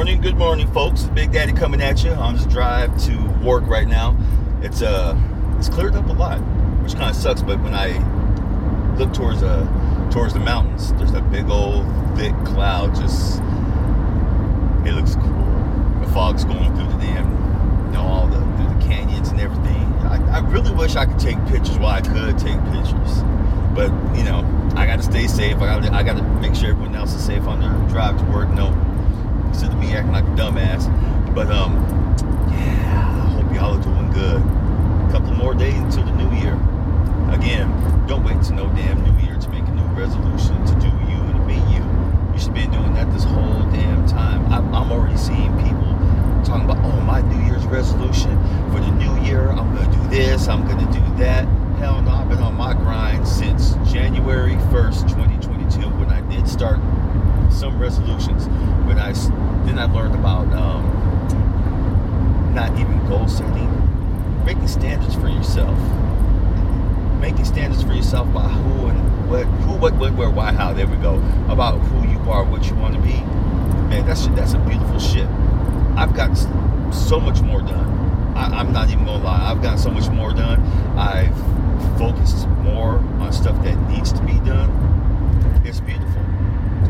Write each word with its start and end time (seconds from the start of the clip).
morning, 0.00 0.22
good 0.22 0.38
morning, 0.38 0.66
folks. 0.72 1.02
Big 1.08 1.30
Daddy 1.30 1.52
coming 1.52 1.82
at 1.82 2.02
you 2.02 2.12
on 2.12 2.34
this 2.34 2.46
drive 2.46 2.98
to 3.04 3.14
work 3.44 3.66
right 3.66 3.86
now. 3.86 4.16
It's 4.62 4.80
uh, 4.80 5.14
it's 5.58 5.68
cleared 5.68 5.94
up 5.94 6.08
a 6.08 6.12
lot, 6.14 6.38
which 6.82 6.94
kind 6.94 7.10
of 7.10 7.16
sucks. 7.16 7.42
But 7.42 7.60
when 7.60 7.74
I 7.74 7.98
look 8.96 9.12
towards 9.12 9.42
uh 9.42 10.08
towards 10.10 10.32
the 10.32 10.40
mountains, 10.40 10.94
there's 10.94 11.12
a 11.12 11.20
big 11.20 11.50
old 11.50 11.84
thick 12.16 12.32
cloud. 12.46 12.94
Just 12.94 13.42
it 14.86 14.94
looks 14.94 15.16
cool. 15.16 16.00
The 16.00 16.10
fog's 16.14 16.46
going 16.46 16.74
through 16.74 16.88
the 16.92 17.04
damn, 17.04 17.88
you 17.88 17.92
know, 17.92 18.00
all 18.00 18.26
the 18.26 18.40
through 18.56 18.74
the 18.74 18.86
canyons 18.86 19.28
and 19.28 19.38
everything. 19.38 19.84
I, 20.06 20.38
I 20.38 20.38
really 20.48 20.72
wish 20.72 20.96
I 20.96 21.04
could 21.04 21.20
take 21.20 21.36
pictures. 21.46 21.78
Well, 21.78 21.88
I 21.88 22.00
could 22.00 22.38
take 22.38 22.58
pictures, 22.72 23.20
but 23.74 23.92
you 24.16 24.24
know, 24.24 24.48
I 24.76 24.86
got 24.86 24.96
to 24.96 25.02
stay 25.02 25.26
safe. 25.26 25.56
I 25.56 25.66
got 25.66 25.82
to 25.82 25.92
I 25.92 26.02
got 26.02 26.16
to 26.16 26.22
make 26.40 26.54
sure 26.54 26.70
everyone 26.70 26.94
else 26.94 27.12
is 27.12 27.22
safe 27.22 27.42
on 27.42 27.60
their 27.60 27.88
drive 27.90 28.18
to 28.18 28.24
work. 28.32 28.48
No, 28.48 28.70
instead 29.50 29.72
of 29.72 29.78
me 29.78 29.92
acting 29.94 30.12
like 30.12 30.24
a 30.24 30.34
dumbass. 30.38 30.86
But 31.34 31.50
um, 31.50 31.74
yeah, 32.50 33.26
I 33.26 33.30
hope 33.34 33.54
y'all 33.54 33.78
are 33.78 33.82
doing 33.82 34.10
good. 34.12 34.40
A 34.40 35.12
couple 35.12 35.34
more 35.34 35.54
days 35.54 35.74
until 35.74 36.04
the 36.04 36.12
new 36.12 36.30
year. 36.38 36.54
Again, 37.34 37.68
don't 38.06 38.24
wait 38.24 38.42
to 38.44 38.54
no 38.54 38.66
damn 38.74 39.02
new 39.02 39.26
year 39.26 39.38
to 39.38 39.48
make 39.50 39.66
a 39.66 39.70
new 39.72 39.86
resolution 39.98 40.64
to 40.66 40.74
do 40.80 40.86
you 40.86 41.18
and 41.28 41.34
to 41.34 41.46
be 41.46 41.58
you. 41.74 41.82
You 42.32 42.38
should 42.38 42.54
be 42.54 42.66
doing 42.66 42.94
that 42.94 43.12
this 43.12 43.24
whole 43.24 43.62
damn 43.70 44.06
time. 44.06 44.46
I'm, 44.52 44.72
I'm 44.74 44.90
already 44.90 45.16
seeing 45.16 45.52
people 45.58 45.90
talking 46.44 46.64
about, 46.64 46.78
oh, 46.84 47.00
my 47.02 47.20
New 47.20 47.44
Year's 47.46 47.66
resolution 47.66 48.36
for 48.70 48.80
the 48.80 48.90
new 48.92 49.14
year. 49.22 49.50
I'm 49.50 49.74
gonna 49.74 49.92
do 49.92 50.08
this. 50.08 50.48
I'm 50.48 50.66
gonna 50.66 50.90
do 50.92 51.00
that. 51.22 51.44
Hell 51.78 52.02
no, 52.02 52.12
I've 52.12 52.28
been 52.28 52.38
on 52.38 52.56
my 52.56 52.74
grind 52.74 53.26
since 53.26 53.74
January 53.90 54.54
1st, 54.72 55.08
2022, 55.08 55.88
when 55.96 56.10
I 56.10 56.20
did 56.30 56.48
start 56.48 56.78
some 57.52 57.78
resolutions. 57.78 58.48
but 58.86 58.98
I 58.98 59.12
then 59.66 59.78
I 59.78 59.84
learned 59.84 60.14
about 60.14 60.46
um, 60.52 60.84
not 62.54 62.78
even 62.78 63.06
goal 63.08 63.28
setting, 63.28 63.70
making 64.44 64.68
standards 64.68 65.14
for 65.14 65.28
yourself, 65.28 65.78
making 67.20 67.44
standards 67.44 67.82
for 67.82 67.92
yourself 67.92 68.32
by 68.32 68.48
who 68.48 68.86
and 68.86 69.30
what, 69.30 69.44
who, 69.44 69.76
what, 69.76 69.94
what, 69.96 70.14
where, 70.14 70.30
why, 70.30 70.52
how. 70.52 70.72
There 70.72 70.86
we 70.86 70.96
go. 70.96 71.16
About 71.48 71.78
who 71.78 72.08
you 72.08 72.18
are, 72.30 72.44
what 72.44 72.66
you 72.66 72.74
want 72.74 72.94
to 72.94 73.00
be. 73.00 73.20
Man, 73.88 74.06
that's 74.06 74.26
that's 74.28 74.54
a 74.54 74.58
beautiful 74.58 74.98
shit. 74.98 75.28
I've 75.96 76.14
got 76.14 76.34
so 76.92 77.20
much 77.20 77.40
more 77.40 77.60
done. 77.60 78.34
I, 78.36 78.46
I'm 78.58 78.72
not 78.72 78.90
even 78.90 79.04
gonna 79.04 79.22
lie. 79.22 79.50
I've 79.50 79.62
got 79.62 79.78
so 79.78 79.90
much 79.90 80.08
more 80.08 80.32
done. 80.32 80.60
I've 80.96 81.36
focused 81.98 82.48
more 82.64 82.98
on 83.20 83.32
stuff 83.32 83.62
that 83.64 83.76
needs 83.90 84.12
to 84.12 84.22
be 84.22 84.38
done. 84.40 84.70
It's 85.64 85.80
beautiful. 85.80 86.22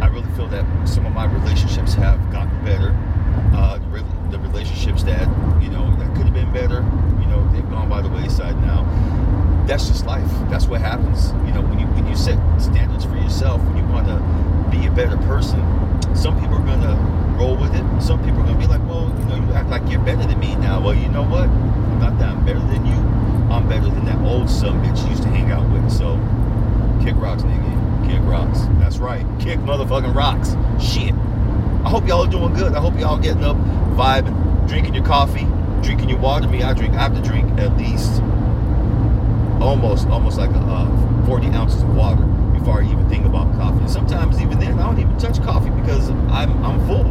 I 0.01 0.07
really 0.07 0.31
feel 0.33 0.47
that 0.49 0.65
some 0.89 1.05
of 1.07 1.13
my 1.13 1.25
relationships 1.27 1.95
have 1.95 2.19
gotten 2.31 2.65
better. 2.65 2.97
Uh, 3.55 3.79
the, 3.79 3.87
re- 3.87 4.31
the 4.31 4.39
relationships 4.39 5.03
that 5.05 5.27
you 5.63 5.69
know 5.69 5.95
that 5.97 6.15
could 6.15 6.25
have 6.25 6.35
been 6.35 6.53
better, 6.53 6.81
you 7.21 7.27
know, 7.27 7.49
they've 7.53 7.69
gone 7.71 7.89
by 7.89 8.01
the 8.01 8.09
wayside 8.09 8.57
now. 8.63 8.85
That's 9.67 9.89
just 9.89 10.07
life. 10.07 10.31
That's 10.51 10.67
what 10.67 10.81
happens. 10.81 11.33
You 11.47 11.53
know, 11.55 11.63
when 11.63 11.79
you 11.79 11.87
when 11.89 12.07
you 12.07 12.17
set 12.17 12.39
standards 12.61 13.05
for 13.05 13.17
yourself, 13.17 13.61
when 13.63 13.77
you 13.77 13.85
want 13.87 14.07
to 14.07 14.17
be 14.71 14.87
a 14.87 14.90
better 15.01 15.17
person, 15.25 15.59
some 16.15 16.39
people 16.39 16.57
are 16.57 16.67
gonna 16.67 16.95
roll 17.39 17.57
with 17.57 17.75
it. 17.75 18.03
Some 18.03 18.23
people 18.23 18.41
are 18.41 18.45
gonna 18.45 18.59
be 18.59 18.67
like, 18.67 18.87
well, 18.87 19.09
you 19.19 19.25
know, 19.25 19.37
you 19.37 19.55
act 19.55 19.71
like 19.71 19.81
you're 19.89 20.01
better 20.01 20.27
than 20.27 20.39
me 20.39 20.55
now. 20.57 20.79
Well, 20.79 20.93
you 20.93 21.09
know 21.09 21.23
what? 21.23 21.47
Not 22.01 22.19
that 22.19 22.29
I'm 22.29 22.45
better 22.45 22.61
than 22.61 22.85
you. 22.85 22.93
I'm 23.51 23.67
better 23.67 23.89
than 23.89 24.05
that 24.05 24.19
old 24.29 24.51
son 24.51 24.85
bitch 24.85 25.03
you 25.05 25.09
used 25.09 25.23
to 25.23 25.31
hang 25.31 25.51
out 25.51 25.67
with. 25.73 25.91
So, 25.91 26.17
kick 27.03 27.17
rocks, 27.17 27.43
nigga. 27.45 28.11
Kick 28.11 28.21
rocks. 28.25 28.61
That's 28.79 28.99
right. 28.99 29.25
Kick 29.41 29.59
motherfucking 29.61 30.15
rocks. 30.15 30.51
Shit. 30.85 31.15
I 31.83 31.89
hope 31.89 32.07
y'all 32.07 32.27
are 32.27 32.31
doing 32.31 32.53
good. 32.53 32.75
I 32.75 32.81
hope 32.81 32.99
y'all 32.99 33.17
getting 33.17 33.43
up, 33.43 33.57
vibing, 33.97 34.69
drinking 34.69 34.93
your 34.93 35.07
coffee, 35.07 35.47
drinking 35.83 36.11
your 36.11 36.19
water. 36.19 36.47
Me, 36.47 36.63
I 36.63 36.75
drink. 36.75 36.93
I 36.93 36.99
have 36.99 37.15
to 37.15 37.23
drink 37.23 37.59
at 37.59 37.75
least 37.79 38.21
almost, 39.63 40.09
almost 40.09 40.37
like 40.37 40.51
a, 40.51 40.59
uh, 40.59 41.27
40 41.27 41.47
ounces 41.49 41.83
of 41.85 41.97
water 41.97 42.27
before 42.61 42.83
I 42.83 42.91
even 42.91 43.09
think 43.09 43.25
about 43.25 43.53
coffee. 43.55 43.89
Sometimes 43.89 44.41
even 44.41 44.59
then, 44.61 44.79
I 44.79 44.87
don't 44.87 44.99
even 44.99 45.19
touch 45.19 45.43
coffee 45.43 45.71
because 45.71 46.11
I'm 46.11 46.65
I'm 46.65 46.87
full. 46.87 47.07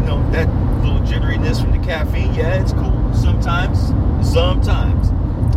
You 0.00 0.06
know 0.06 0.30
that 0.32 0.48
little 0.84 1.00
jitteriness 1.00 1.60
from 1.60 1.72
the 1.72 1.84
caffeine. 1.84 2.34
Yeah, 2.34 2.60
it's 2.60 2.72
cool 2.72 3.12
sometimes. 3.14 3.78
Sometimes. 4.26 5.10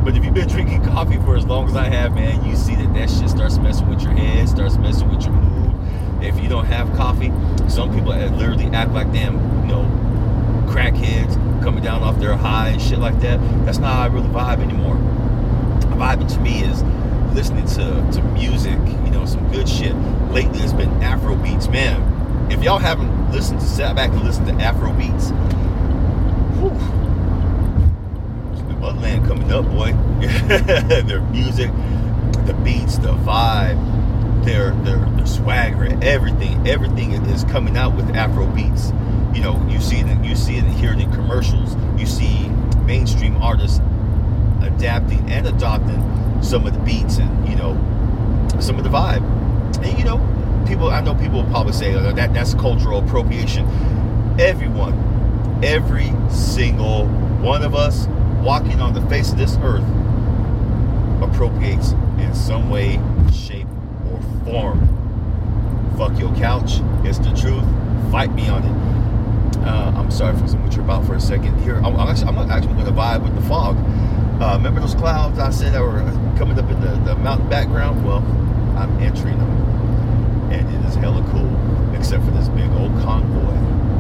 But 0.03 0.16
if 0.16 0.24
you've 0.24 0.34
been 0.34 0.47
drinking 0.47 0.84
coffee 0.85 1.18
for 1.18 1.35
as 1.35 1.45
long 1.45 1.68
as 1.68 1.75
I 1.75 1.90
have, 1.90 2.13
man, 2.16 2.45
you 2.45 2.56
see 2.56 2.75
that 2.75 2.94
that 2.94 3.09
shit 3.09 3.29
starts 3.29 3.57
messing 3.57 3.90
with 3.90 4.01
your 4.01 4.13
head, 4.13 4.47
starts 4.47 4.78
messing 4.78 5.09
with 5.09 5.24
your 5.24 5.34
mood. 5.34 6.24
If 6.24 6.41
you 6.41 6.47
don't 6.47 6.66
have 6.66 6.91
coffee, 6.95 7.31
some 7.68 7.94
people 7.94 8.13
uh, 8.13 8.29
literally 8.31 8.66
act 8.68 8.91
like 8.91 9.12
damn, 9.12 9.34
you 9.63 9.68
know, 9.68 9.84
crackheads 10.72 11.35
coming 11.62 11.84
down 11.84 12.03
off 12.03 12.19
their 12.19 12.35
high 12.35 12.69
and 12.69 12.81
shit 12.81 13.00
like 13.00 13.19
that. 13.19 13.40
That's 13.66 13.79
not 13.79 13.94
how 13.95 14.03
I 14.03 14.06
really 14.07 14.29
vibe 14.29 14.59
anymore. 14.59 14.95
Vibing 15.95 16.31
to 16.34 16.40
me 16.41 16.62
is 16.62 16.84
listening 17.35 17.66
to, 17.68 18.12
to 18.13 18.23
music, 18.34 18.79
you 19.03 19.12
know, 19.12 19.25
some 19.25 19.46
good 19.51 19.68
shit. 19.68 19.94
Lately 20.31 20.59
it's 20.59 20.72
been 20.72 20.90
Afro 21.03 21.35
beats. 21.35 21.68
Man, 21.68 22.50
if 22.50 22.63
y'all 22.63 22.79
haven't 22.79 23.31
listened 23.34 23.59
to 23.59 23.66
sat 23.66 23.94
back 23.94 24.12
and 24.12 24.23
listened 24.23 24.47
to 24.47 24.53
Afro 24.53 24.94
beats, 24.94 25.31
whew, 26.56 26.69
the 28.69 28.74
Mudland 28.75 29.28
coming 29.28 29.51
up, 29.51 29.66
boy. 29.66 29.91
their 31.03 31.19
music, 31.24 31.69
the 32.45 32.57
beats, 32.63 32.97
the 33.00 33.12
vibe, 33.12 34.45
their 34.45 34.72
their 34.85 34.97
their 34.97 35.25
swagger, 35.25 35.90
everything, 36.01 36.66
everything 36.66 37.12
is 37.12 37.44
coming 37.45 37.75
out 37.75 37.94
with 37.97 38.09
Afro 38.16 38.47
beats. 38.47 38.91
You 39.34 39.41
know, 39.41 39.62
you 39.68 39.81
see 39.81 39.97
it, 39.97 40.25
you 40.25 40.38
see 40.38 40.56
it 40.56 40.63
and 40.63 40.74
hear 40.74 40.94
it 40.94 41.00
in 41.00 41.12
commercials. 41.12 41.75
You 42.00 42.06
see 42.06 42.47
mainstream 42.85 43.35
artists 43.38 43.81
adapting 44.62 45.29
and 45.29 45.47
adopting 45.47 46.01
some 46.41 46.66
of 46.66 46.73
the 46.73 46.79
beats 46.79 47.18
and 47.18 47.50
you 47.50 47.56
know 47.56 47.73
some 48.59 48.78
of 48.78 48.84
the 48.84 48.90
vibe. 48.90 49.23
And 49.84 49.97
you 49.97 50.06
know, 50.06 50.18
people 50.68 50.90
I 50.90 51.01
know 51.01 51.16
people 51.16 51.44
will 51.44 51.50
probably 51.50 51.73
say 51.73 51.94
oh, 51.96 52.13
that 52.13 52.34
that's 52.34 52.53
cultural 52.53 53.00
appropriation. 53.00 53.66
Everyone, 54.40 55.62
every 55.63 56.12
single 56.29 57.07
one 57.41 57.63
of 57.63 57.75
us 57.75 58.07
walking 58.44 58.81
on 58.81 58.94
the 58.94 59.01
face 59.09 59.31
of 59.31 59.38
this 59.38 59.57
earth 59.62 59.84
appropriates 61.22 61.91
in 62.19 62.34
some 62.34 62.69
way, 62.69 63.00
shape, 63.34 63.68
or 64.12 64.22
form. 64.45 64.91
Fuck 65.97 66.19
your 66.19 66.34
couch. 66.35 66.81
It's 67.03 67.19
the 67.19 67.34
truth. 67.34 67.63
Fight 68.12 68.34
me 68.34 68.47
on 68.50 68.63
it. 68.63 68.94
Uh, 69.66 69.92
I'm 69.96 70.12
sorry 70.12 70.36
for 70.38 70.46
what 70.58 70.76
you're 70.76 70.86
about 70.86 71.06
for 71.06 71.16
a 71.16 71.20
second 71.20 71.59
here. 71.62 71.78
I'm, 71.78 71.96
actually, 71.96 72.28
I'm 72.28 72.52
actually 72.52 72.74
going 72.74 72.86
to 72.86 72.92
vibe 72.92 73.24
with 73.24 73.34
the 73.36 73.42
fog. 73.48 73.76
Uh, 74.40 74.53
remember 74.58 74.80
those 74.80 74.94
clouds 74.94 75.40
I 75.40 75.50
said 75.50 75.74
that 75.74 75.81
were 75.81 76.00
coming 76.38 76.59
up 76.59 76.70
in 76.70 76.80
the, 76.81 76.92
the 77.03 77.16
mountain 77.16 77.50
background? 77.50 78.06
Well, 78.06 78.20
I'm 78.78 79.00
entering 79.00 79.40
them. 79.40 80.52
And 80.52 80.70
it 80.70 80.88
is 80.88 80.96
hella 80.96 81.24
cool, 81.31 81.50
except 81.96 82.24
for 82.25 82.31
this 82.31 82.48
big 82.50 82.70
old 82.74 82.92
convoy. 83.02 83.56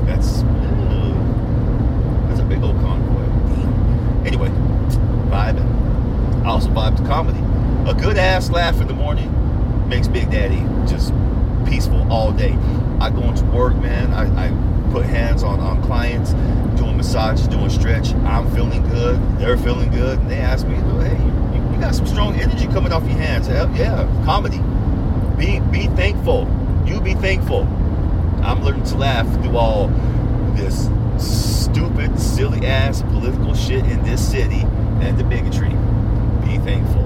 That's, 0.05 0.43
that's 2.27 2.41
a 2.41 2.45
big 2.47 2.61
old 2.61 2.79
convoy. 2.81 3.25
Anyway, 4.27 4.49
vibing. 5.29 6.45
I 6.45 6.49
also 6.49 6.69
vibe 6.69 6.97
to 6.97 7.03
comedy. 7.03 7.39
A 7.89 7.93
good 7.93 8.17
ass 8.17 8.49
laugh 8.51 8.79
in 8.81 8.87
the 8.87 8.93
morning 8.93 9.31
makes 9.89 10.07
Big 10.07 10.29
Daddy 10.29 10.61
just 10.87 11.13
peaceful 11.67 12.11
all 12.11 12.31
day. 12.31 12.55
I 12.99 13.09
go 13.09 13.23
into 13.23 13.45
work, 13.45 13.75
man. 13.75 14.13
I, 14.13 14.47
I 14.47 14.49
put 14.95 15.05
hands 15.05 15.43
on, 15.43 15.59
on 15.59 15.83
clients, 15.83 16.31
doing 16.79 16.95
massages, 16.95 17.49
doing 17.49 17.69
stretch. 17.69 18.13
I'm 18.23 18.49
feeling 18.55 18.81
good. 18.87 19.19
They're 19.37 19.57
feeling 19.57 19.91
good. 19.91 20.19
And 20.19 20.31
they 20.31 20.37
ask 20.37 20.65
me, 20.65 20.75
hey, 20.75 21.17
you, 21.17 21.73
you 21.73 21.81
got 21.81 21.93
some 21.93 22.07
strong 22.07 22.39
energy 22.39 22.67
coming 22.67 22.93
off 22.93 23.03
your 23.03 23.17
hands. 23.17 23.47
Hell 23.47 23.69
yeah, 23.75 24.07
comedy. 24.23 24.61
Be 25.37 25.59
be 25.69 25.87
thankful. 25.97 26.47
You 26.85 27.01
be 27.01 27.13
thankful. 27.15 27.63
I'm 28.41 28.63
learning 28.63 28.85
to 28.85 28.95
laugh 28.95 29.27
through 29.33 29.57
all 29.57 29.89
this 30.55 30.89
stupid, 31.17 32.17
silly 32.17 32.65
ass 32.65 33.01
political 33.01 33.53
shit 33.53 33.83
in 33.87 34.01
this 34.03 34.25
city 34.25 34.61
and 35.01 35.17
the 35.17 35.25
bigotry. 35.25 35.71
Be 36.45 36.57
thankful. 36.59 37.03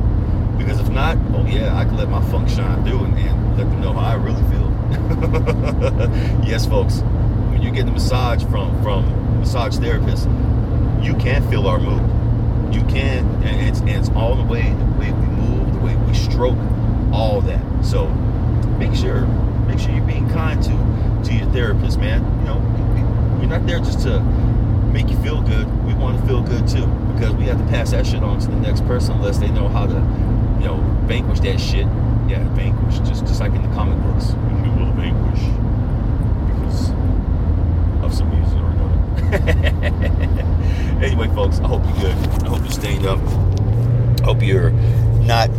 Because 0.59 0.79
if 0.79 0.89
not, 0.89 1.17
oh 1.33 1.43
yeah, 1.47 1.75
I 1.75 1.85
can 1.85 1.97
let 1.97 2.09
my 2.09 2.21
funk 2.29 2.49
shine 2.49 2.83
through 2.85 3.05
and, 3.05 3.17
and 3.17 3.57
let 3.57 3.67
them 3.67 3.81
know 3.81 3.93
how 3.93 4.11
I 4.11 4.13
really 4.13 4.43
feel. 4.51 4.69
yes, 6.47 6.67
folks. 6.67 7.01
You're 7.69 7.75
getting 7.75 7.89
a 7.89 7.93
massage 7.93 8.43
from 8.45 8.81
from 8.81 9.39
massage 9.39 9.77
therapists, 9.77 10.25
you 11.05 11.13
can 11.13 11.47
feel 11.51 11.67
our 11.67 11.77
mood. 11.77 12.01
You 12.73 12.81
can, 12.85 13.27
and 13.43 13.67
it's 13.67 13.81
and 13.81 13.91
it's 13.91 14.09
all 14.15 14.33
the 14.33 14.41
way 14.41 14.63
the 14.73 14.85
way 14.99 15.11
we 15.11 15.27
move, 15.27 15.73
the 15.73 15.79
way 15.79 15.95
we 15.95 16.15
stroke, 16.15 16.57
all 17.13 17.41
that. 17.41 17.61
So 17.85 18.07
make 18.79 18.95
sure 18.95 19.21
make 19.67 19.77
sure 19.77 19.91
you're 19.91 20.03
being 20.03 20.27
kind 20.31 20.59
to 20.63 20.71
to 21.25 21.35
your 21.35 21.45
therapist, 21.51 21.99
man. 21.99 22.25
You 22.39 22.45
know, 22.47 22.57
we- 22.95 23.39
we're 23.45 23.55
not 23.55 23.67
there 23.67 23.77
just 23.77 23.99
to 23.99 24.19
make 24.91 25.07
you 25.11 25.17
feel 25.17 25.39
good. 25.43 25.67
We 25.85 25.93
want 25.93 26.19
to 26.19 26.25
feel 26.25 26.41
good 26.41 26.67
too, 26.67 26.87
because 27.13 27.35
we 27.35 27.43
have 27.45 27.59
to 27.59 27.65
pass 27.65 27.91
that 27.91 28.07
shit 28.07 28.23
on 28.23 28.39
to 28.39 28.47
the 28.47 28.59
next 28.59 28.83
person 28.87 29.13
unless 29.17 29.37
they 29.37 29.49
know 29.49 29.67
how 29.67 29.85
to, 29.85 30.01
you 30.59 30.65
know, 30.65 30.83
vanquish 31.05 31.41
that 31.41 31.59
shit. 31.59 31.85
Yeah, 32.27 32.43
vanquish, 32.55 32.97
just 33.07 33.27
just 33.27 33.39
like 33.39 33.53
in 33.53 33.61
the 33.61 33.75
comic 33.75 34.01
books. 34.01 34.33
You 34.65 34.71
will 34.71 34.91
vanquish 34.93 35.43
because 36.47 36.89
of 38.01 38.13
some 38.13 38.29
music 38.29 38.57
or 38.59 38.71
Anyway, 41.01 41.29
folks, 41.29 41.61
I 41.61 41.67
hope 41.67 41.81
you're 41.85 42.11
good. 42.11 42.43
I 42.43 42.49
hope 42.49 42.59
you're 42.59 42.71
staying 42.71 43.07
up. 43.07 43.19
I 43.19 44.25
hope 44.25 44.41
you're 44.43 44.71
not 45.21 45.49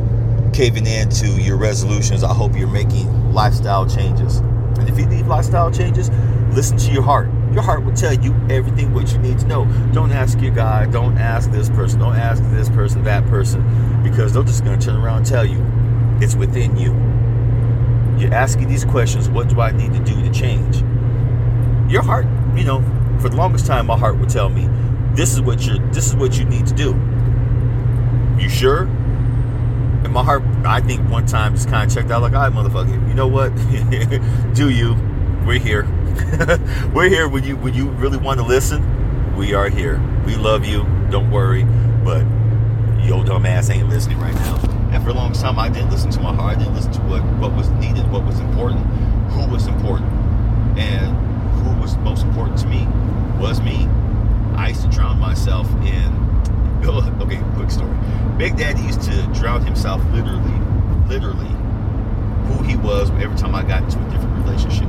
caving 0.52 0.86
in 0.86 1.08
to 1.08 1.28
your 1.40 1.56
resolutions. 1.56 2.22
I 2.22 2.34
hope 2.34 2.54
you're 2.54 2.68
making 2.68 3.32
lifestyle 3.32 3.88
changes. 3.88 4.36
And 4.36 4.86
if 4.86 4.98
you 4.98 5.06
need 5.06 5.24
lifestyle 5.24 5.72
changes, 5.72 6.10
listen 6.54 6.76
to 6.76 6.92
your 6.92 7.02
heart. 7.02 7.30
Your 7.52 7.62
heart 7.62 7.86
will 7.86 7.94
tell 7.94 8.12
you 8.12 8.34
everything 8.50 8.92
what 8.92 9.10
you 9.12 9.18
need 9.18 9.38
to 9.38 9.46
know. 9.46 9.64
Don't 9.94 10.12
ask 10.12 10.38
your 10.42 10.54
guy. 10.54 10.84
Don't 10.84 11.16
ask 11.16 11.50
this 11.50 11.70
person. 11.70 12.00
Don't 12.00 12.16
ask 12.16 12.42
this 12.50 12.68
person, 12.68 13.02
that 13.04 13.26
person, 13.28 14.02
because 14.02 14.34
they're 14.34 14.42
just 14.42 14.62
going 14.62 14.78
to 14.78 14.86
turn 14.86 14.96
around 14.96 15.18
and 15.18 15.26
tell 15.26 15.46
you 15.46 15.64
it's 16.20 16.34
within 16.34 16.76
you. 16.76 16.92
You're 18.18 18.34
asking 18.34 18.68
these 18.68 18.84
questions. 18.84 19.30
What 19.30 19.48
do 19.48 19.62
I 19.62 19.72
need 19.72 19.94
to 19.94 20.00
do 20.00 20.20
to 20.22 20.30
change? 20.30 20.82
Your 21.90 22.02
heart, 22.02 22.26
you 22.54 22.64
know, 22.64 22.84
for 23.20 23.28
the 23.28 23.36
longest 23.36 23.66
time, 23.66 23.86
my 23.86 23.98
heart 23.98 24.18
would 24.18 24.28
tell 24.28 24.48
me, 24.48 24.68
this 25.14 25.32
is 25.32 25.40
what 25.40 25.66
you're. 25.66 25.78
This 25.90 26.06
is 26.06 26.16
what 26.16 26.38
you 26.38 26.44
need 26.44 26.66
to 26.66 26.74
do. 26.74 26.94
You 28.40 28.48
sure? 28.48 28.82
And 30.02 30.12
my 30.14 30.24
heart, 30.24 30.42
I 30.64 30.80
think 30.80 31.08
one 31.10 31.26
time 31.26 31.54
just 31.54 31.68
kind 31.68 31.88
of 31.88 31.94
checked 31.94 32.10
out 32.10 32.22
like, 32.22 32.32
all 32.32 32.40
right, 32.40 32.52
motherfucker, 32.52 33.08
you 33.08 33.14
know 33.14 33.28
what? 33.28 33.54
do 34.54 34.70
you? 34.70 34.94
We're 35.46 35.58
here. 35.58 35.86
We're 36.94 37.08
here 37.08 37.28
when 37.28 37.44
you 37.44 37.56
when 37.56 37.74
you 37.74 37.90
really 37.90 38.18
want 38.18 38.40
to 38.40 38.46
listen. 38.46 39.36
We 39.36 39.54
are 39.54 39.68
here. 39.68 40.00
We 40.26 40.36
love 40.36 40.64
you. 40.64 40.84
Don't 41.10 41.30
worry. 41.30 41.64
But 42.04 42.24
yo 43.04 43.22
dumb 43.22 43.46
ass 43.46 43.70
ain't 43.70 43.88
listening 43.88 44.18
right 44.18 44.34
now. 44.34 44.56
And 44.92 45.02
for 45.04 45.10
a 45.10 45.14
long 45.14 45.32
time 45.32 45.58
I 45.58 45.68
didn't 45.68 45.90
listen 45.90 46.10
to 46.10 46.20
my 46.20 46.34
heart. 46.34 46.56
I 46.56 46.58
didn't 46.58 46.74
listen 46.74 46.92
to 46.92 47.00
what, 47.02 47.22
what 47.38 47.52
was 47.54 47.68
needed, 47.70 48.10
what 48.10 48.24
was 48.24 48.40
important, 48.40 48.86
who 49.32 49.46
was 49.50 49.66
important. 49.66 50.10
And 50.78 51.16
who 51.58 51.80
was 51.80 51.96
most 51.98 52.24
important 52.24 52.58
to 52.60 52.66
me 52.66 52.86
was 53.38 53.60
me. 53.60 53.86
I 54.56 54.68
used 54.68 54.82
to 54.82 54.88
drown 54.88 55.18
myself 55.18 55.70
in 55.84 56.20
okay, 56.86 57.40
quick 57.54 57.70
story. 57.70 57.96
Big 58.36 58.56
Daddy 58.56 58.82
used 59.40 59.42
to 59.42 59.46
drown 59.46 59.64
himself 59.64 60.04
literally, 60.12 60.58
literally, 61.08 61.48
who 62.46 62.62
he 62.64 62.76
was 62.76 63.10
every 63.22 63.36
time 63.38 63.54
I 63.54 63.62
got 63.62 63.82
into 63.82 63.98
a 63.98 64.10
different 64.10 64.44
relationship 64.44 64.88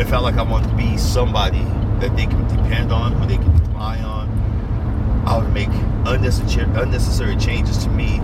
it 0.00 0.06
felt 0.06 0.22
like 0.22 0.36
I 0.36 0.42
wanted 0.42 0.70
to 0.70 0.76
be 0.76 0.96
somebody 0.96 1.62
that 2.00 2.16
they 2.16 2.24
can 2.24 2.48
depend 2.48 2.90
on, 2.90 3.12
who 3.12 3.26
they 3.26 3.36
can 3.36 3.52
rely 3.68 3.98
on. 3.98 4.28
I 5.26 5.36
would 5.36 5.52
make 5.52 5.68
unnecessary 6.06 6.64
unnecessary 6.74 7.36
changes 7.36 7.76
to 7.84 7.90
me 7.90 8.16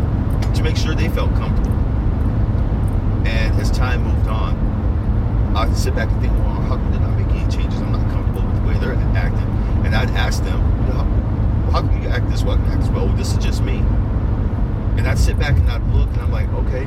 to 0.54 0.62
make 0.62 0.76
sure 0.76 0.94
they 0.94 1.08
felt 1.08 1.30
comfortable. 1.34 1.76
And 3.26 3.60
as 3.60 3.70
time 3.70 4.04
moved 4.04 4.28
on, 4.28 4.56
I 5.54 5.70
sit 5.74 5.94
back 5.94 6.08
and 6.08 6.20
think, 6.22 6.32
well, 6.34 6.54
how 6.62 6.76
they're 6.76 7.00
not 7.00 7.18
making 7.18 7.42
any 7.42 7.52
changes? 7.52 7.78
I'm 7.80 7.92
not 7.92 8.10
comfortable 8.10 8.48
with 8.48 8.62
the 8.62 8.68
way 8.68 8.78
they're 8.78 8.94
acting. 9.14 9.46
And 9.84 9.94
I'd 9.94 10.10
ask 10.10 10.42
them, 10.44 10.60
you 10.86 10.94
know, 10.94 11.04
how 11.72 11.82
come 11.82 12.02
you 12.02 12.08
act 12.08 12.30
this 12.30 12.42
way? 12.42 12.54
I 12.54 12.72
act 12.72 12.80
this 12.80 12.88
way? 12.88 13.04
Well, 13.04 13.16
this 13.16 13.32
is 13.32 13.44
just 13.44 13.62
me. 13.62 13.78
And 14.96 15.06
I'd 15.06 15.18
sit 15.18 15.38
back 15.38 15.56
and 15.58 15.70
I'd 15.70 15.82
look 15.92 16.08
and 16.08 16.20
I'm 16.22 16.32
like, 16.32 16.45
okay, 16.56 16.86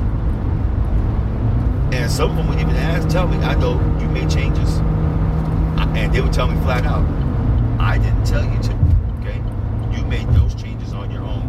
and 1.92 2.10
some 2.10 2.30
of 2.30 2.36
them 2.36 2.48
would 2.48 2.60
even 2.60 2.76
ask, 2.76 3.08
tell 3.08 3.26
me, 3.26 3.36
I 3.38 3.54
know 3.54 3.72
you 4.00 4.08
made 4.08 4.30
changes. 4.30 4.78
And 6.00 6.14
they 6.14 6.20
would 6.20 6.32
tell 6.32 6.46
me 6.46 6.58
flat 6.62 6.86
out, 6.86 7.04
I 7.80 7.98
didn't 7.98 8.24
tell 8.24 8.44
you 8.44 8.62
to. 8.62 8.72
Okay? 9.20 9.42
You 9.92 10.04
made 10.04 10.28
those 10.28 10.54
changes 10.54 10.94
on 10.94 11.10
your 11.10 11.22
own. 11.22 11.42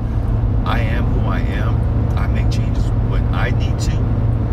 I 0.66 0.80
am 0.80 1.04
who 1.04 1.30
I 1.30 1.40
am. 1.40 2.18
I 2.18 2.26
make 2.28 2.52
changes 2.52 2.84
when 3.10 3.24
I 3.34 3.52
need 3.52 3.80
to. 3.82 3.92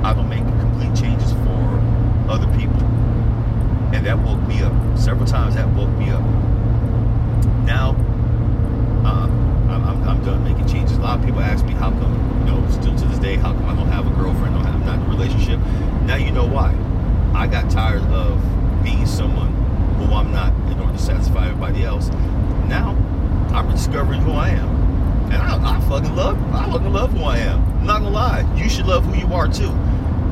I 0.04 0.12
don't 0.12 0.28
make 0.28 0.44
complete 0.44 0.94
changes 0.94 1.32
for 1.32 1.80
other 2.28 2.46
people. 2.58 2.84
And 3.94 4.04
that 4.04 4.18
woke 4.18 4.46
me 4.46 4.60
up. 4.60 4.98
Several 4.98 5.26
times 5.26 5.54
that 5.54 5.68
woke 5.70 5.90
me 5.96 6.10
up. 6.10 6.22
Now, 7.64 7.96
uh, 9.04 9.26
I'm, 9.72 9.84
I'm, 9.84 10.08
I'm 10.08 10.24
done 10.24 10.44
making 10.44 10.66
changes. 10.68 10.98
A 10.98 11.00
lot 11.00 11.18
of 11.18 11.24
people 11.24 11.40
ask 11.40 11.64
me, 11.64 11.72
how 11.72 11.90
come, 11.90 12.44
you 12.46 12.52
know, 12.52 12.70
still 12.70 12.94
to 12.94 13.04
this 13.06 13.18
day, 13.18 13.36
how 13.36 13.52
come 13.52 13.64
I 13.66 13.74
don't 13.74 13.88
have 13.88 14.06
a 14.06 14.10
girlfriend? 14.10 14.54
I 14.54 14.62
don't 14.62 14.66
have 14.66 14.86
not 14.86 14.98
in 14.98 15.02
a 15.02 15.08
relationship. 15.08 15.60
Now 16.08 16.16
you 16.16 16.30
know 16.30 16.37
why. 16.48 16.74
I 17.34 17.46
got 17.46 17.70
tired 17.70 18.02
of 18.02 18.42
being 18.82 19.06
someone 19.06 19.52
who 19.96 20.12
I'm 20.14 20.32
not 20.32 20.52
in 20.70 20.78
order 20.80 20.92
to 20.92 20.98
satisfy 20.98 21.48
everybody 21.48 21.84
else. 21.84 22.08
Now 22.68 22.96
I'm 23.52 23.70
discovering 23.70 24.20
who 24.20 24.32
I 24.32 24.50
am. 24.50 24.68
And 25.32 25.36
I, 25.36 25.76
I 25.76 25.80
fucking 25.82 26.14
love 26.16 26.38
I 26.54 26.70
fucking 26.70 26.92
love 26.92 27.12
who 27.12 27.22
I 27.24 27.38
am. 27.38 27.62
I'm 27.80 27.86
not 27.86 28.00
gonna 28.00 28.14
lie. 28.14 28.54
You 28.56 28.68
should 28.68 28.86
love 28.86 29.04
who 29.04 29.14
you 29.14 29.32
are 29.34 29.48
too. 29.48 29.72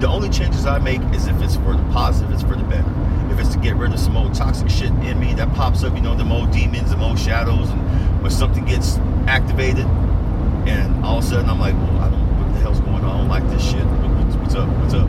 The 0.01 0.09
only 0.09 0.29
changes 0.29 0.67
I 0.67 0.79
make 0.79 1.01
is 1.15 1.27
if 1.27 1.41
it's 1.43 1.57
for 1.57 1.75
the 1.77 1.83
positive, 1.93 2.33
it's 2.33 2.43
for 2.43 2.57
the 2.57 2.65
better. 2.65 2.93
If 3.31 3.41
it's 3.41 3.55
to 3.55 3.59
get 3.59 3.77
rid 3.77 3.93
of 3.93 3.99
some 3.99 4.17
old 4.17 4.35
toxic 4.35 4.69
shit 4.71 4.91
in 4.91 5.19
me 5.19 5.35
that 5.35 5.53
pops 5.55 5.83
up, 5.85 5.95
you 5.95 6.03
know, 6.03 6.15
the 6.15 6.29
old 6.31 6.51
demons, 6.51 6.91
the 6.91 7.01
old 7.03 7.19
shadows, 7.19 7.71
and 7.71 8.23
when 8.23 8.31
something 8.31 8.65
gets 8.65 8.99
activated, 9.27 9.87
and 10.67 11.05
all 11.05 11.19
of 11.19 11.25
a 11.25 11.27
sudden 11.27 11.49
I'm 11.49 11.59
like, 11.59 11.75
well, 11.75 11.99
I 11.99 12.11
don't, 12.11 12.41
what 12.41 12.55
the 12.55 12.61
hell's 12.61 12.81
going 12.81 13.05
on? 13.05 13.05
I 13.05 13.19
don't 13.19 13.29
like 13.29 13.49
this 13.49 13.71
shit 13.71 13.87
what's 14.47 14.55
up, 14.55 14.69
what's 14.79 14.95
up? 14.95 15.09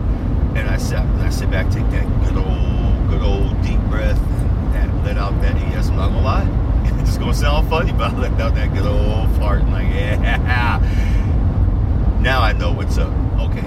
And 0.57 0.67
I 0.67 0.77
sit, 0.77 0.97
and 0.97 1.21
I 1.21 1.29
sit 1.29 1.51
back, 1.51 1.69
take 1.71 1.87
that 1.91 2.05
good 2.25 2.37
old, 2.37 3.09
good 3.09 3.21
old 3.21 3.61
deep 3.61 3.79
breath, 3.81 4.19
and, 4.19 4.91
and 4.91 5.05
let 5.05 5.17
out 5.17 5.39
that, 5.41 5.55
yes, 5.69 5.89
I'm 5.89 5.97
not 5.97 6.09
gonna 6.09 6.21
lie. 6.21 6.89
It's 6.99 7.09
just 7.09 7.19
gonna 7.19 7.35
sound 7.35 7.56
funny, 7.69 7.91
but 7.91 8.11
I 8.11 8.17
let 8.17 8.39
out 8.39 8.55
that 8.55 8.73
good 8.73 8.85
old 8.85 9.29
fart, 9.37 9.61
and 9.61 9.71
like, 9.71 9.87
yeah. 9.87 10.79
Now 12.21 12.41
I 12.41 12.53
know 12.53 12.71
what's 12.71 12.97
up. 12.97 13.13
Okay, 13.39 13.65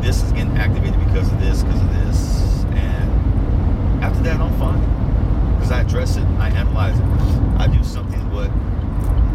this 0.00 0.22
is 0.22 0.32
getting 0.32 0.56
activated 0.56 0.98
because 1.06 1.30
of 1.30 1.38
this, 1.40 1.62
because 1.62 1.80
of 1.80 1.92
this, 1.94 2.64
and 2.74 4.02
after 4.02 4.22
that, 4.22 4.40
I'm 4.40 4.52
fine. 4.58 4.80
Because 5.54 5.72
I 5.72 5.80
address 5.80 6.16
it, 6.16 6.24
I 6.38 6.48
analyze 6.48 6.98
it, 6.98 7.04
I 7.60 7.66
do 7.66 7.84
something 7.84 8.22
what 8.32 8.50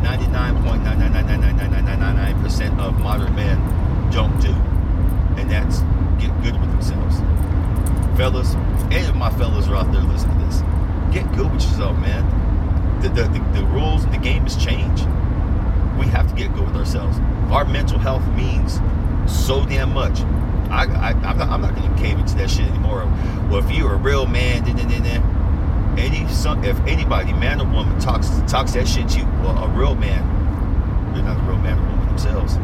99.999999999% 0.04 2.80
of 2.80 3.00
modern 3.00 3.36
men 3.36 3.60
don't 4.12 4.40
do 4.42 4.56
and 5.38 5.50
that's 5.52 5.80
get 6.20 6.32
good 6.44 6.60
with 6.60 6.72
themselves. 6.72 7.22
Fellas, 8.18 8.56
any 8.92 9.08
of 9.08 9.16
my 9.16 9.30
fellas 9.32 9.68
are 9.68 9.76
out 9.76 9.92
there 9.92 10.02
listening 10.02 10.40
to 10.40 10.46
this. 10.46 10.62
Get 11.14 11.32
good 11.36 11.52
with 11.52 11.62
yourself, 11.62 11.96
man. 12.00 12.26
The, 13.02 13.10
the, 13.10 13.24
the, 13.24 13.60
the 13.60 13.66
rules 13.68 14.06
the 14.08 14.18
game 14.18 14.44
has 14.44 14.56
changed. 14.56 15.06
We 16.00 16.06
have 16.08 16.28
to 16.30 16.36
get 16.36 16.54
good 16.54 16.66
with 16.66 16.76
ourselves. 16.76 17.20
Our 17.52 17.66
mental 17.66 18.00
health 18.00 18.28
means 18.30 18.80
so 19.28 19.66
damn 19.66 19.94
much. 19.94 20.22
I, 20.70 20.84
I, 20.84 21.12
am 21.12 21.38
not, 21.38 21.50
I'm 21.50 21.62
not 21.62 21.76
going 21.76 21.94
to 21.94 22.02
cave 22.02 22.20
into 22.20 22.36
that 22.36 22.50
shit 22.50 22.66
anymore. 22.68 23.06
Well, 23.50 23.58
if 23.58 23.72
you're 23.72 23.94
a 23.94 23.98
real 23.98 24.26
man, 24.26 24.66
then, 24.66 24.76
then, 24.76 25.04
then, 25.04 25.24
any 25.98 26.28
some, 26.32 26.64
if 26.64 26.80
anybody, 26.82 27.34
man 27.34 27.62
or 27.62 27.66
woman, 27.66 28.00
talks 28.00 28.30
talks 28.52 28.74
that 28.74 28.88
shit 28.88 29.10
to 29.10 29.20
you, 29.20 29.26
well, 29.42 29.64
a 29.64 29.68
real 29.70 29.96
man, 29.96 31.14
they're 31.14 31.24
not 31.24 31.38
a 31.38 31.44
real 31.50 31.58
man 31.58 31.80
or 31.80 31.90
woman 31.90 32.08
themselves. 32.08 32.56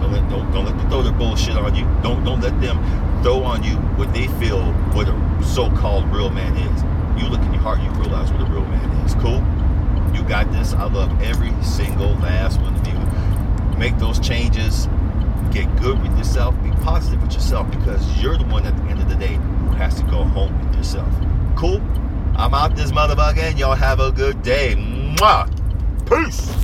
Don't 0.00 0.12
let 0.12 0.28
don't, 0.28 0.52
don't 0.52 0.64
let 0.66 0.76
them 0.76 0.90
throw 0.90 1.02
their 1.02 1.12
bullshit 1.12 1.56
on 1.56 1.74
you. 1.74 1.84
Don't 2.02 2.24
don't 2.24 2.40
let 2.40 2.60
them 2.60 2.78
throw 3.22 3.44
on 3.44 3.62
you 3.62 3.76
what 3.96 4.12
they 4.12 4.26
feel 4.38 4.62
what 4.92 5.08
a 5.08 5.44
so-called 5.44 6.06
real 6.12 6.30
man 6.30 6.56
is. 6.56 6.82
You 7.22 7.28
look 7.28 7.40
in 7.42 7.52
your 7.52 7.62
heart, 7.62 7.80
you 7.80 7.90
realize 8.00 8.30
what 8.32 8.42
a 8.42 8.52
real 8.52 8.64
man 8.66 8.90
is. 9.04 9.14
Cool. 9.14 9.42
You 10.14 10.22
got 10.24 10.50
this. 10.52 10.72
I 10.74 10.84
love 10.84 11.22
every 11.22 11.52
single 11.62 12.14
last 12.16 12.60
one 12.60 12.74
of 12.74 12.86
you. 12.86 13.78
Make 13.78 13.98
those 13.98 14.20
changes. 14.20 14.88
Get 15.50 15.74
good 15.80 16.00
with 16.02 16.16
yourself. 16.16 16.54
Be 16.62 16.70
positive 16.82 17.22
with 17.22 17.32
yourself 17.32 17.70
because 17.70 18.22
you're 18.22 18.36
the 18.36 18.44
one 18.44 18.64
at 18.64 18.76
the 18.76 18.82
end 18.84 19.00
of 19.00 19.08
the 19.08 19.16
day 19.16 19.34
who 19.34 19.70
has 19.70 19.94
to 19.96 20.02
go 20.04 20.24
home 20.24 20.58
with 20.66 20.76
yourself. 20.76 21.08
Cool. 21.56 21.80
I'm 22.36 22.54
out 22.54 22.76
this 22.76 22.92
motherfucker 22.92 23.38
and 23.38 23.58
y'all 23.58 23.74
have 23.74 24.00
a 24.00 24.10
good 24.12 24.42
day. 24.42 24.74
Mwah. 24.76 25.48
Peace. 26.08 26.61